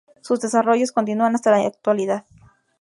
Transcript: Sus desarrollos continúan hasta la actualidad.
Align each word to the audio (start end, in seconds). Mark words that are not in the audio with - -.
Sus 0.23 0.39
desarrollos 0.41 0.91
continúan 0.91 1.35
hasta 1.35 1.51
la 1.51 1.57
actualidad. 1.63 2.25